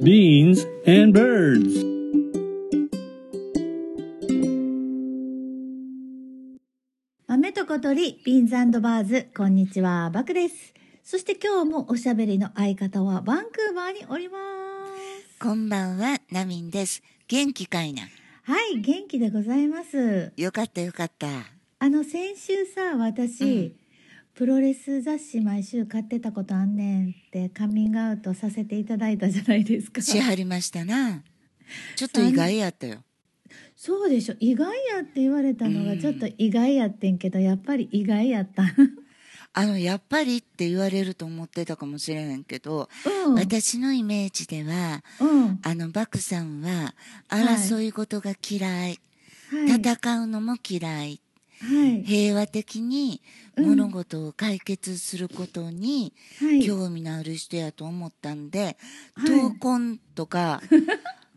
[0.00, 1.84] beans and birds.
[7.26, 10.72] 豆と小鳥、ビーンズバーズ、こんにちは、バクです。
[11.02, 15.38] そして今日もおしゃべりの相方はバンクーバーにおります。
[15.40, 17.02] こんばんは、ナミンです。
[17.26, 18.02] 元気かいな？
[18.44, 20.32] はい、元気でございます。
[20.36, 21.26] よかったよかった。
[21.80, 23.72] あの、先週さ、私、うん
[24.38, 30.00] プロレス雑誌毎週買ってたことあんねんってカミングアウトさせていただいたじゃないですか。
[30.00, 31.24] しはりましたな。
[31.96, 33.02] ちょっと意外やったよ。
[33.74, 34.36] そうでしょ。
[34.38, 38.62] 意外やって言われたのうんがちょっと意外やってんけど、やっぱり意外やった。
[39.54, 42.88] あの、やっぱりって言われると思ってたかもしれへんけど、
[43.26, 43.34] うん。
[43.34, 45.58] 私のイメージでは、うん。
[45.64, 46.94] あの、バクさんは、
[47.26, 49.00] はい争い事が嫌い、
[49.50, 49.80] はい。
[49.80, 51.20] 戦うのも嫌い。
[52.04, 53.20] 平和的に
[53.56, 56.64] うん物事を解決することにはい。
[56.64, 58.76] 興味のある人やと思ったんで、
[59.14, 60.62] はい闘魂とか、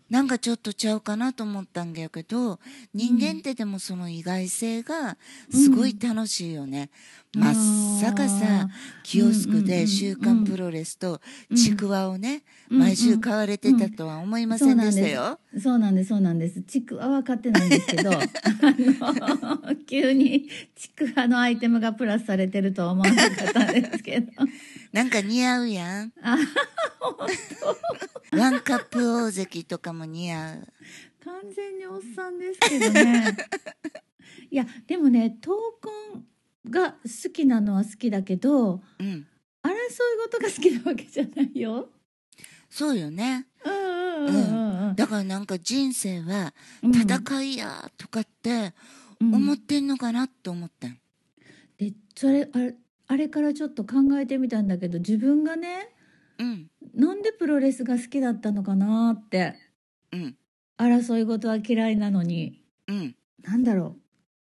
[0.09, 2.59] なんかちょっとちゃうかなと思ったんやけど、
[2.93, 5.17] 人間ってでもその意外性が
[5.49, 6.89] すごい楽しいよね。
[7.33, 8.67] まさかさ、
[9.03, 11.21] キオスクで週刊プロレスと
[11.55, 15.39] ちくわをね、うん毎週買われてたとは思いませんでしたよ。
[15.61, 16.61] そうなんです、そうなんです。
[16.61, 24.31] ちくわは買ってないんですけど、 あの、 急にちくわのアイテムがプラスされてるとは思わなかったんですけど。
[24.93, 26.13] なんか似合うやん。
[26.21, 26.37] あ、
[28.31, 30.67] ワンカップ大関とかも似合う。
[31.25, 33.35] 完全におっさんですけどね。
[34.49, 36.25] いや、でもね、闘魂
[36.69, 39.27] が好きなのは好きだけど、うん。
[39.63, 39.77] 争い
[40.23, 41.89] 事が好きなわけじゃないよ。
[42.69, 43.47] そうよね。
[43.63, 44.39] うんうんうんう
[44.85, 44.95] んうん。
[44.95, 48.73] だからなんか人生はうん戦いやとかって
[49.19, 50.97] うん思ってんのかなって思ったん。
[51.77, 52.75] で、それ、あれ、
[53.07, 55.89] あれからちょっと考えてみたんだけど、自分がね、
[56.37, 56.67] うん。
[56.95, 59.55] なんでプロレスが好きだったのかなって
[60.11, 60.35] うん。
[60.77, 63.15] 争い事は嫌いなのにうん。
[63.43, 63.97] なんだろ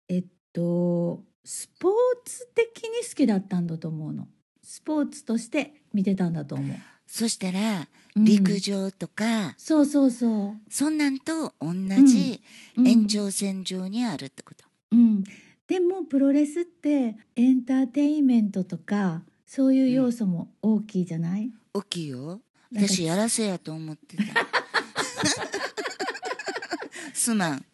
[0.09, 1.93] うえっとスポー
[2.25, 4.27] ツ的に好きだったんだと思うの。
[4.63, 8.25] スポーツとして見てたんだと思う、そしたら、うん。
[8.25, 11.73] 陸上とか、そうそうそそんなんと同
[12.05, 12.41] じ
[12.77, 12.87] う、うん。
[12.87, 14.63] 延長線上にあるってこと。
[14.91, 15.23] うん、
[15.67, 22.41] でもプロレスってエンターテインメントとかそういう要素も大きいじゃない、大きいよ。
[22.73, 24.23] 私やらせやと思ってた。
[27.13, 27.65] すまん。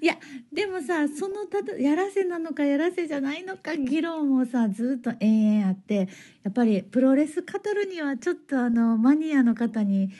[0.00, 0.16] いや
[0.52, 6.08] でもさそのたとやらせなのかやらせじゃないのか議論もさずっと延々あって
[6.42, 10.10] やっぱりプロレス語るにはちょっとあのマニアの方に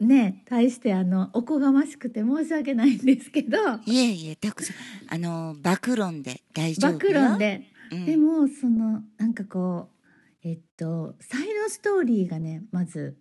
[0.00, 3.58] ね対してあのおこがましくて申し訳ないんですけど。
[3.86, 4.76] いえいえ、たくさん、
[5.08, 7.14] あの、暴論で大丈夫暴よ。
[7.14, 8.06] 論で、うん。
[8.06, 9.88] でもそのなんかこ
[10.44, 13.16] うえっとサイドストーリーがねまず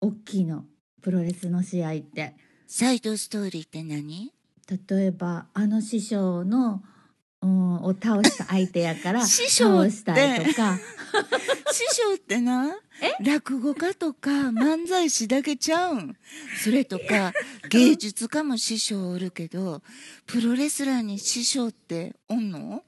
[0.00, 0.64] 大きいの。
[1.02, 2.34] プロレスの試合って。
[2.66, 4.32] サイドストーリーって何？
[4.88, 6.82] 例えばあの師匠の、
[7.42, 10.78] うん、を倒した相手やから 師匠したいとか。
[11.72, 12.74] 師匠ってな
[13.20, 16.16] 落語家とか漫才師だけちゃうん。
[16.62, 17.32] それとか
[17.70, 19.82] 芸術家も師匠おるけど
[20.26, 22.84] プロレスラーに師匠っておんの？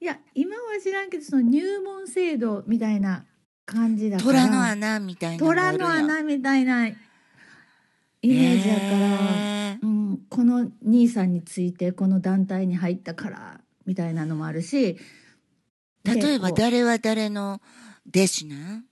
[0.00, 3.24] いや今は知らんけどその入門制度みたいな
[3.64, 6.96] 感じだから虎の穴みたいな虎の穴みたいなイ
[8.22, 9.82] メージやから、へー。
[9.82, 9.95] うん、
[10.28, 14.98] この兄さんについてこの団体に入ったからみたいなのもあるし
[16.04, 17.60] 例えば誰は誰の
[18.08, 18.56] 弟子な？
[18.76, 18.84] ん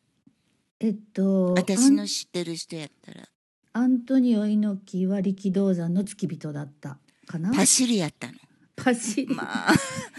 [0.81, 3.29] えっと私の知ってる人やったら。
[3.73, 7.53] アントニオ猪木は力道山の付き人だったかな。
[7.55, 8.35] パシリやったの。
[8.77, 9.75] パシリ、まあ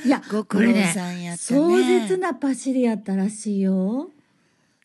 [0.06, 1.60] いやご苦労さんやったね。
[1.60, 4.10] 壮絶なパシリやったらしいよ。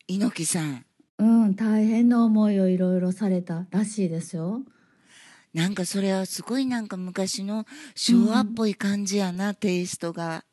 [0.07, 0.85] 猪木さん。
[1.17, 4.61] うん、大変な思いをいろいろされたらしいですよ。
[5.53, 10.45] なんかそれはすごいなんか昔の昭和っぽい感じやな、テイストが。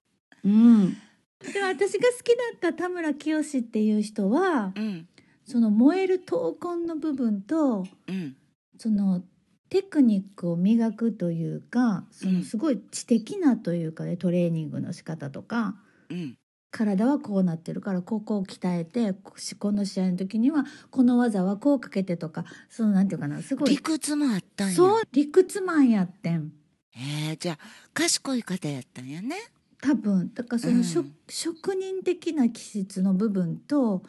[0.44, 0.97] うん。
[1.41, 5.09] で私が好きだった田村清っていう人はうん。
[5.45, 8.36] その燃える闘魂の部分とうん。
[8.77, 9.22] その
[9.71, 15.77] テクニックを磨くというかそのすごい知的なというかねトレーニングの仕方とか。
[16.10, 16.36] うん
[16.70, 23.70] 体はこうなってるからここを鍛えてここの試合の時にはこの技はこうかけてとかそのなんていうかなすごい。
[23.70, 24.74] 理屈もあったんや。
[24.74, 26.53] そう理屈マンやってん。
[26.91, 27.59] へえじゃあ
[27.94, 29.36] 賢い方やったんやね。
[29.80, 30.32] 多分。
[30.34, 31.15] だからその、職うん。
[31.28, 34.03] 職人的な気質の部分と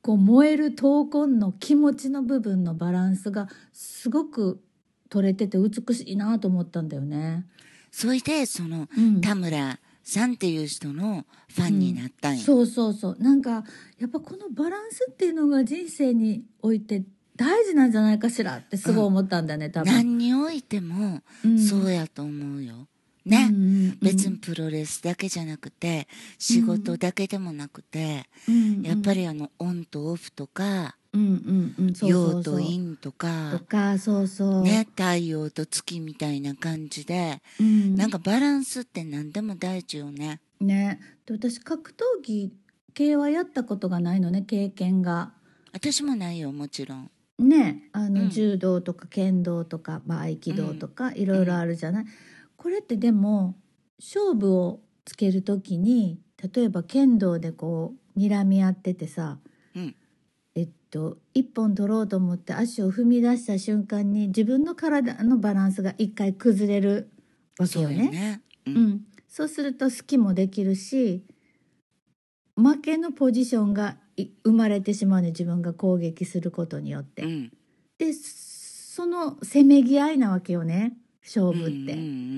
[0.00, 4.62] こう燃える闘魂の気持ちの部分のバランスがすごく
[5.10, 7.44] 取れてて美しいなと思ったんだよね。
[7.90, 9.20] それでそのうん。
[9.20, 9.78] 田村
[10.08, 13.16] さんっていう人のファンになったんや、そうそうそう。
[13.20, 13.62] なんか
[13.98, 17.04] やっぱこのバランスっていうのが人生において
[17.36, 19.92] 大事なんじゃないかしらってすごい思ったんだよね、多分。
[19.92, 21.58] 何においてもうん。
[21.58, 22.88] そうやと思うよ。
[23.26, 23.98] ね、うんうんうん。
[24.00, 26.08] 別にプロレスだけじゃなくて
[26.38, 28.82] 仕事だけでもなくて、うん。
[28.82, 31.94] やっぱりあのオンとオフとかうんうんうん。
[31.94, 32.32] そうそうそう。
[32.36, 34.62] 陽と陰ととかかそうそう。
[34.62, 37.42] ね太陽と月みたいな感じで。
[37.60, 40.40] うん、なんかバランスって何でも大事よね。
[40.60, 41.00] ね。
[41.26, 42.52] で私格闘技
[42.94, 45.32] 系はやったことがないのね経験が。
[45.72, 47.10] 私もないよもちろん。
[47.38, 47.88] ね。
[47.92, 48.30] あの、うん。
[48.30, 52.04] 柔道とか剣道とか、まあ、合気道とか、いろいろあるじゃない、
[52.56, 53.54] これってでも
[53.98, 56.20] 勝負をつける時に
[56.54, 59.50] 例えば剣道でこう睨み合っててさうん
[60.58, 67.10] えっと一本取ろうと思って足を踏み出した瞬間に自分の体のバランスが一回崩れる
[67.58, 68.06] わけよね。
[68.06, 68.42] よね。
[68.66, 71.22] ううんん、そうすると好きもできるし
[72.56, 77.22] 負けのポジションがい生まれてしまうね自分が攻撃することによって。
[77.22, 77.52] うん
[77.98, 81.94] でそのせめぎ合いなわけよね勝負って、うんうんう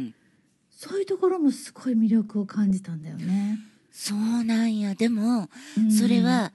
[0.09, 0.15] ん
[0.71, 3.59] そういうところもすごい魅力を感じたんだよね。
[3.93, 6.55] そうなんやでもうんそれは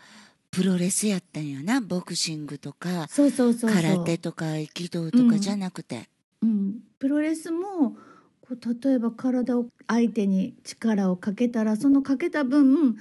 [0.56, 1.82] プロレスやったんやな。
[1.82, 3.82] ボクシングとかそうそうそうそう。
[3.82, 6.08] 空手とか合気道とかじゃなくて。
[6.42, 7.98] うん、プロレスも
[8.42, 12.96] こう例えば体を相手に力をかけたらそのかけた分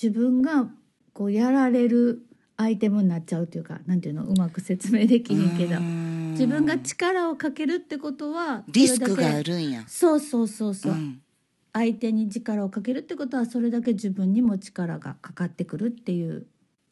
[0.00, 0.68] 自分が
[1.12, 2.22] こうやられる
[2.56, 4.24] アイテムになっちゃうというかなんていうの？
[4.24, 5.76] うまく説明できんけど。
[5.76, 6.30] うん。
[6.32, 9.84] 自分が力をかけるってことはリスクがあるんや。
[9.86, 11.20] そうそうそうそう、うん。
[11.72, 16.46] 相手に力をかけるってことはそれだけ自分にも力がかかってくるっていう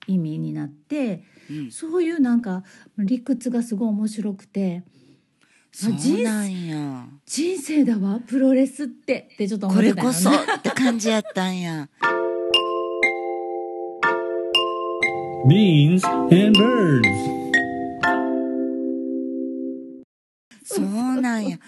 [0.07, 2.65] 意味になってうんそういうなんか
[2.99, 4.83] 理屈がすごい面白くて
[5.75, 7.07] そうなんや。
[7.25, 11.89] 人生だわプロレスってってちょっと思こってたよねれこそって感じやったんや。
[15.49, 17.09] Beans and birds.
[20.65, 21.59] そうなんや。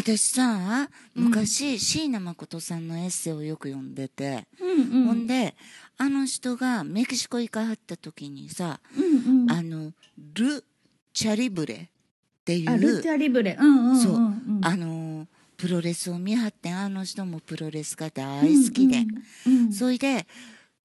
[0.00, 5.06] 私さ、昔、椎名誠さんのエッセイをよく読んでて、うんうん。
[5.06, 5.56] ほんで、
[5.96, 9.50] あの人がメキシコ行かはった時にさ、うんうん。
[9.50, 9.92] あの、
[10.34, 10.64] ル・
[11.12, 11.88] チャリブレっ
[12.44, 13.56] ていあルうチ、ャリブレ。
[13.58, 14.18] うんうんうんそう。
[14.20, 19.04] んあの、プロレスを見張って、あの人もプロレスが大好きで、
[19.46, 19.52] うん。
[19.64, 19.72] うん。
[19.72, 20.28] それで、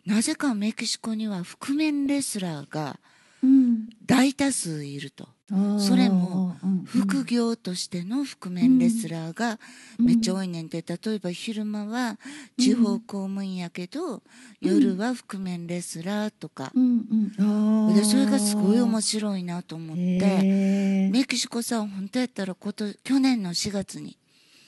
[0.08, 3.00] なぜかメキシコには覆面レスラーが
[3.44, 3.90] うん。
[4.08, 5.30] 大多数いると。
[5.80, 6.56] それも
[6.86, 9.60] 副業としての覆面レスラーが
[10.00, 12.18] めっちゃうん多いねんて、例えば昼間は
[12.58, 14.24] 地方公務員やけど、
[14.62, 17.88] 夜は覆面レスラーとか、うんうん。
[17.88, 17.96] あー。
[17.96, 24.18] でそれがすごい面白いなと思って、メキシコさ本当やったらこと去年の4月に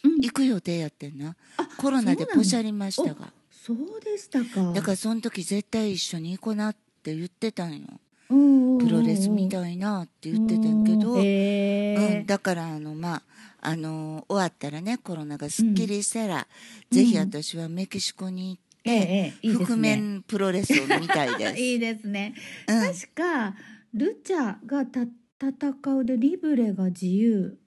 [0.03, 0.21] うん。
[0.21, 1.35] 行く予定やってんな、
[1.77, 3.33] コロナでポシャりましたが。
[3.49, 4.73] そうでしたか。
[4.73, 7.87] だからその時絶対一緒に行こうなって言ってたんよ
[8.27, 13.21] ププロレスみたいなって言ってたんけど、うんだからあのまあ
[13.61, 16.47] あの終わったらねコロナがすっきりしたら、
[16.91, 19.65] ぜひ私はメキシコに行って、ええええいいね。
[19.65, 21.57] 覆面プロレスを見たいです。
[21.61, 22.35] いいですね、
[22.67, 22.93] うん。
[22.93, 23.55] 確か
[23.93, 25.07] ルチャがた
[25.39, 27.57] 戦うでリブレが自由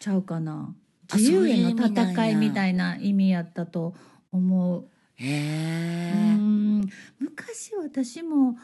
[0.00, 0.74] ちゃうかな。
[1.10, 3.94] あ自由への戦いみたいな意味やったと
[4.32, 4.88] 思う。
[5.16, 6.80] へうえ、ん。
[7.18, 8.56] 昔私も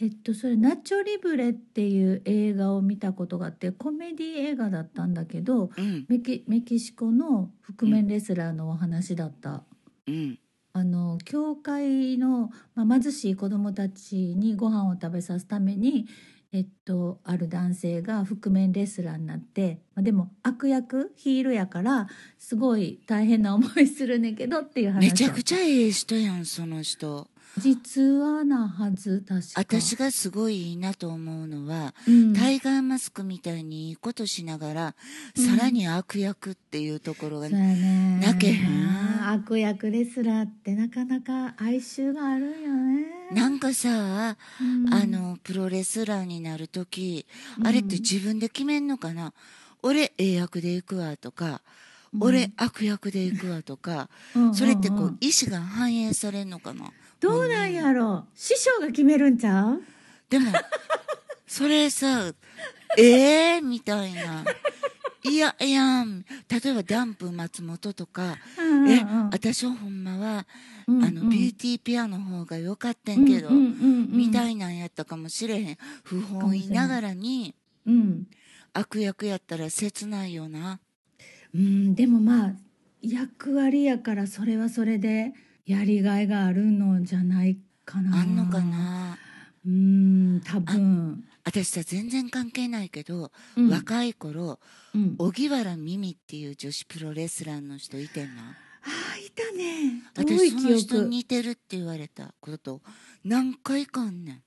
[0.00, 6.06] えっとそれ「ナチョリブレ」っていう映画を見たことがあってコメディ映画だったんだけどうん。
[6.08, 9.64] メキメキシコの覆面レスラーのお話だった。
[10.06, 10.38] うん。
[10.72, 16.06] あの教会の、まあ、貧しい子どもたちにご飯を食べさすために、
[16.52, 22.06] えっと、ある男性が覆面レスラーになって、まあ、でも悪役ヒールやから
[22.38, 27.28] すごい大変な思いするねんけどっていう話めちゃくちゃええ人やんその人
[27.58, 29.46] 実話なはず確か。
[29.56, 32.34] 私がすごいいいなと思うのは、うん。
[32.34, 34.94] タイガーマスクみたいにいいことしながら、
[35.36, 35.44] うん。
[35.44, 39.30] さらに悪役っていうところが、ね泣けへん。
[39.30, 43.06] 悪役レスラーってなかなか哀愁があるんよね。
[43.32, 44.92] なんかさ、うん。
[44.92, 47.26] あのプロレスラーになる時、
[47.62, 49.34] あれって自分で決めんのかな？
[49.82, 51.60] 俺ええ役で行くわとか、
[52.14, 52.22] うん。
[52.22, 54.42] 俺悪役で行くわとか、うん。
[54.42, 54.48] うん。
[54.48, 54.54] うん。
[54.54, 56.90] それってこう意思が反映されんのかな？
[57.20, 58.14] どうなんやろ？
[58.14, 59.82] う師匠が決めるんちゃう？
[60.30, 60.52] でも
[61.46, 62.32] それさ
[62.96, 64.44] ええみたいな。
[65.24, 66.06] いやいや
[66.48, 69.30] 例えばダンプ松本とか、うんうんえうん。
[69.30, 70.46] 私はほんまは、
[70.86, 71.04] うんうん。
[71.04, 74.16] あのビューティーペアの方が良かったんけど、うんうんうんうん。
[74.16, 75.78] みたいなんやったかもしれへん。
[76.04, 77.54] 不本意ながらに
[77.86, 78.26] うん、
[78.74, 80.78] 悪役やったら切ないよな。
[81.54, 82.52] うん、でもまあ
[83.00, 85.32] 役割やからそれはそれで
[85.68, 88.20] やりがいがあるのじゃないかな。
[88.20, 89.18] あんのかな？
[89.66, 91.24] うん多分。
[91.44, 93.70] 私私さ全然関係ないけど、うん。
[93.70, 94.58] 若い頃
[94.94, 98.42] うん、あ荻原美美っていう女子プロレスラーの人いてんな
[98.82, 100.02] あいたね。
[100.16, 102.80] 私その人に似てるって言われたこと。
[103.24, 104.42] 何回かあんねん。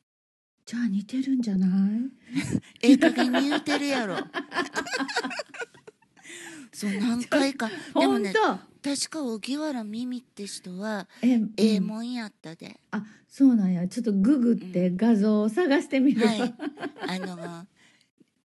[0.66, 1.70] じゃあ似てるんじゃない？
[2.82, 4.18] ええ加減に言うてるやろ。
[6.74, 7.70] そう何回か。
[8.00, 8.34] でもね
[8.84, 13.88] 確か荻原美美って人はえええうんもんやったで、あそうなんや。
[13.88, 16.54] ちょっとググって画像を探してみるわ、はい。
[17.08, 17.68] あの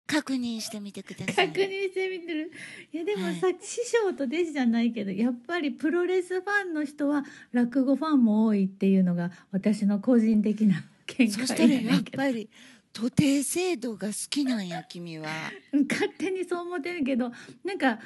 [0.07, 1.49] 確認してみてください。
[1.49, 2.53] 確認してみてる。
[2.93, 3.57] いやでもさ、はい。
[3.61, 12.49] 師匠と弟子じゃないけどやっぱりプロレスファンの人は落語ファンも多いっていうのが私の個人的な見解そしたらやっぱり
[12.97, 15.29] 徒弟制度が好きなんや君は。
[15.87, 17.31] 勝手にそう思ってるけど
[17.63, 18.01] なんか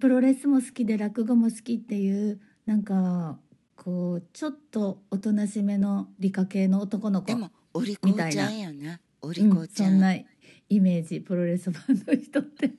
[0.00, 3.38] プロレスも好きで落語も好きっていうなんか
[3.76, 10.26] こうちょっとおとなしめの理科系の男の子でもお利口ちゃんうん、口ちゃん、そんなイ
[10.80, 12.72] メージプロレスファンの人って、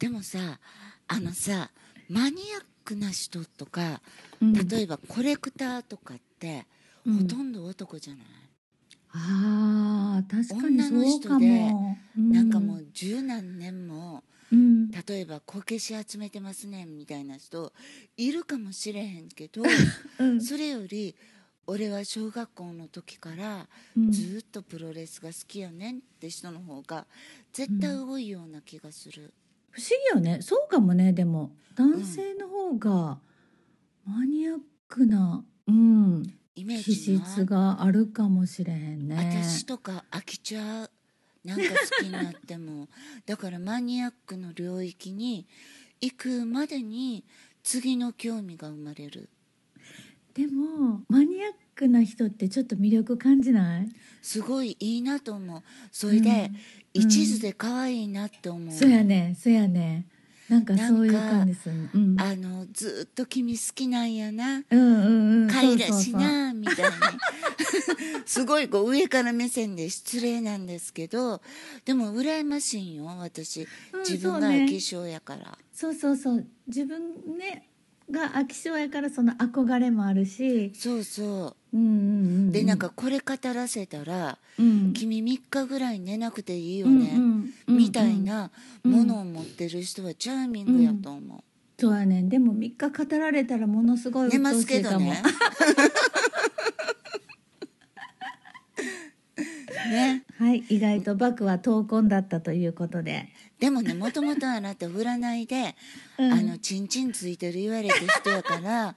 [0.00, 0.58] でもさ
[1.06, 1.70] あのさ
[2.08, 4.02] マニアックな人とか
[4.40, 4.52] うん。
[4.52, 6.66] 例えばコレクターとかって、
[7.04, 7.18] うん。
[7.18, 8.26] ほとんど男じゃない、
[9.16, 17.72] あー確かにそうか人でも、なんかもう十何年もうん、例えばこけし集めてますねみたいな人
[18.16, 19.62] いるかもしれへんけど
[20.18, 20.40] うん。
[20.40, 21.16] それより
[21.66, 23.66] 俺は小学校の時から
[23.96, 24.12] うん。
[24.12, 27.06] ずっとプロレスが好きやねんって人の方が
[27.52, 29.32] 絶対多いような気がする、
[29.70, 30.42] 不思議よね。
[30.42, 33.18] そうかもねでも男性の方が
[34.04, 36.22] マニアックな、うん、
[36.56, 39.16] イメー気ジない質があるかもしれへんね。
[39.16, 40.90] 私とか飽きちゃう。
[41.44, 41.64] なんか
[41.98, 42.88] 好きになっても。
[43.26, 45.46] だからマニアックの領域に
[46.00, 47.24] 行くまでに
[47.62, 49.28] 次の興味が生まれる。
[50.34, 53.88] でもマニアックな人ってちょっと魅力感じない、
[54.22, 55.62] すごいいいなと思う。
[55.92, 56.50] それで、
[56.94, 57.02] うん。
[57.02, 60.06] 一途で可愛いなって思う、そうやねそうやね
[60.48, 64.62] なんかそういう感じする、うん、あのずっと君好きなんやな。
[64.70, 65.48] うんうんうん。
[65.48, 66.90] かいらしなみたいな。
[68.26, 71.40] すごいこう上から目線で失礼なんですけど
[71.84, 73.62] でも羨ましいんよ私。
[73.92, 76.46] うん自分が飽き性やから、そうそうそう。
[76.66, 77.68] 自分ね
[78.10, 80.72] が飽き性やからその憧れもあるし。
[80.74, 81.63] そうそう
[82.52, 84.92] でなんかこれ語らせたら、うん。
[84.92, 87.76] 君3日ぐらい寝なくていいようんね、うんうん。
[87.76, 88.52] みたいな
[88.84, 91.40] うんものを持ってる人はチャーミングやと思う、
[91.80, 92.20] そうやね。
[92.20, 95.20] んでも3日語られたらものすごい寝ますけどね。
[99.90, 100.22] ね。
[100.38, 105.74] はい意外とバクは闘魂だったということで、でもねもともとあなた占いで、
[106.18, 106.32] うん。
[106.32, 108.94] あのチンチンついてる言われた人やから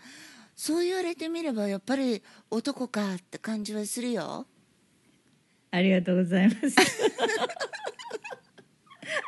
[0.58, 4.48] そう言われてみればやっぱり男かって感じはするよ。
[5.70, 6.76] ありがとうございます。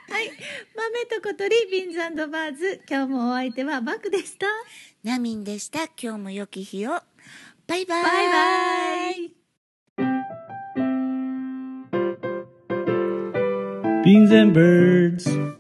[0.10, 0.32] はい。
[0.76, 2.82] 豆と小鳥ビーンズバーズ。
[2.90, 4.48] 今日もお相手はバクでした。
[5.04, 5.84] ナミンでした。
[6.02, 7.00] 今日も良き日を。
[7.68, 8.04] バイバイ。
[8.04, 9.34] バイバイ。
[14.04, 15.59] Beans and birds.